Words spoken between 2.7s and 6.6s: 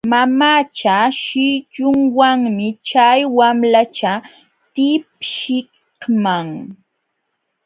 chay wamlacha tipshiqman.